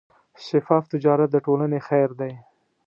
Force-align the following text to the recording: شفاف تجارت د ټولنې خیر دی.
شفاف 0.45 0.83
تجارت 0.93 1.29
د 1.31 1.37
ټولنې 1.45 1.79
خیر 1.87 2.09
دی. 2.19 2.33